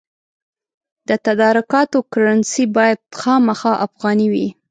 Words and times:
د 1.07 1.09
تدارکاتو 1.25 1.99
کرنسي 2.11 2.65
باید 2.75 2.99
خامخا 3.19 3.73
افغانۍ 3.87 4.27
وي. 4.33 4.47